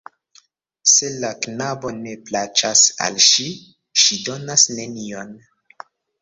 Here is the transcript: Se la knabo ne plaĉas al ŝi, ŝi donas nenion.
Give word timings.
Se 0.91 1.09
la 1.23 1.29
knabo 1.43 1.91
ne 1.97 2.13
plaĉas 2.29 2.81
al 3.09 3.19
ŝi, 3.27 3.47
ŝi 4.05 4.19
donas 4.31 4.65
nenion. 4.81 5.37